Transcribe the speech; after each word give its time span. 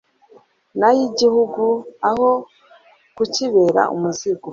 n'ay'igihugu 0.79 1.63
aho 2.09 2.29
kukibera 3.15 3.81
umuzigo 3.95 4.47